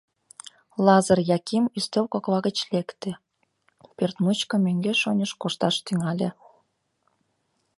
[0.85, 3.11] Лазыр Яким ӱстел кокла гыч лекте,
[3.97, 6.29] пӧрт мучко мӧҥгеш-оньыш кошташ тӱҥале.